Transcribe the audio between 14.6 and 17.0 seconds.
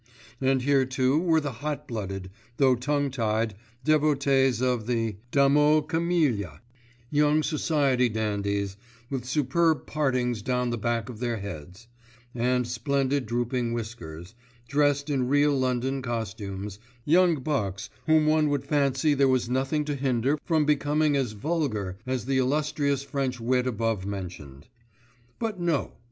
dressed in real London costumes,